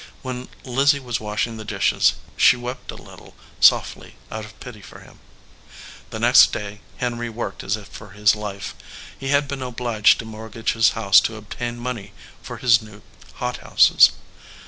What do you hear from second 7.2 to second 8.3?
worked as if for